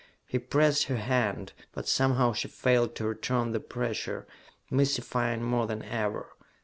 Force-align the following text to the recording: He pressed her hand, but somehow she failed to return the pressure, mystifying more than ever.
He 0.25 0.39
pressed 0.39 0.85
her 0.85 0.95
hand, 0.97 1.53
but 1.73 1.87
somehow 1.87 2.33
she 2.33 2.47
failed 2.47 2.95
to 2.95 3.05
return 3.05 3.51
the 3.51 3.59
pressure, 3.59 4.25
mystifying 4.71 5.43
more 5.43 5.67
than 5.67 5.83
ever. 5.83 6.31